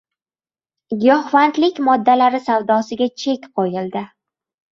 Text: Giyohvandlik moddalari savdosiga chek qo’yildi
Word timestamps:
Giyohvandlik 1.01 1.81
moddalari 1.89 2.41
savdosiga 2.47 3.09
chek 3.25 3.47
qo’yildi 3.61 4.05